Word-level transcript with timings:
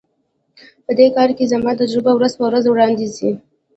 په 0.85 0.91
دې 0.97 1.07
کار 1.15 1.29
کې 1.37 1.49
زما 1.53 1.71
تجربه 1.81 2.11
ورځ 2.15 2.33
په 2.37 2.43
ورځ 2.47 2.63
وړاندي 2.67 3.07
ځي. 3.15 3.31